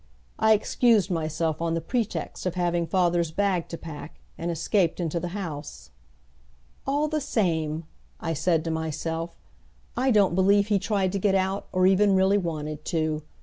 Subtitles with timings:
[0.39, 5.19] I excused myself on the pretext of having father's bag to pack, and escaped into
[5.19, 5.91] the house.
[6.87, 7.83] "All the same,"
[8.19, 9.37] I said to myself,
[9.95, 13.21] "I don't believe he tried to get out, or even really wanted to.